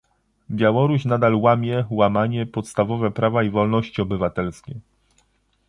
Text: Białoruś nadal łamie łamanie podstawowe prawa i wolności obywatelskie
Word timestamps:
Białoruś 0.51 1.05
nadal 1.05 1.35
łamie 1.35 1.85
łamanie 1.89 2.45
podstawowe 2.45 3.11
prawa 3.11 3.43
i 3.43 3.49
wolności 3.49 4.01
obywatelskie 4.01 4.75